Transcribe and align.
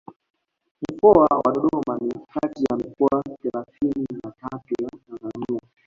Mkoa 0.81 1.25
wa 1.45 1.51
Dodoma 1.53 1.97
ni 2.01 2.13
kati 2.33 2.63
ya 2.69 2.77
mikoa 2.77 3.23
thelathini 3.41 4.07
na 4.23 4.31
tatu 4.31 4.73
ya 4.83 4.89
Tanzania 4.89 5.59